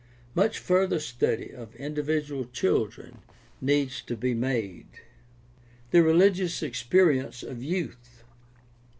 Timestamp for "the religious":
5.91-6.63